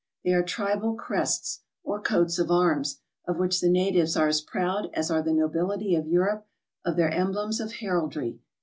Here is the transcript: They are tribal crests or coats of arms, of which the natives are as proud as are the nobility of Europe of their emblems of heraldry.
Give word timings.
They 0.23 0.31
are 0.33 0.41
tribal 0.41 0.95
crests 0.95 1.59
or 1.83 2.01
coats 2.01 2.39
of 2.39 2.49
arms, 2.49 3.01
of 3.27 3.37
which 3.37 3.61
the 3.61 3.69
natives 3.69 4.17
are 4.17 4.27
as 4.27 4.41
proud 4.41 4.89
as 4.95 5.11
are 5.11 5.21
the 5.21 5.31
nobility 5.31 5.93
of 5.93 6.07
Europe 6.07 6.47
of 6.83 6.95
their 6.95 7.11
emblems 7.11 7.59
of 7.59 7.73
heraldry. 7.73 8.39